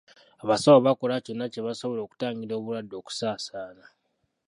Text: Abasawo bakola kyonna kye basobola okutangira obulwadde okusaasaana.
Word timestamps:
Abasawo 0.43 0.79
bakola 0.87 1.15
kyonna 1.25 1.45
kye 1.53 1.61
basobola 1.67 2.01
okutangira 2.03 2.53
obulwadde 2.55 2.93
okusaasaana. 3.01 3.85